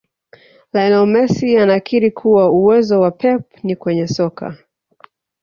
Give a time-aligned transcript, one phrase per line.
[0.73, 4.57] Lionel Messi anakiri kuwa uwezo wa pep ni kwenye soka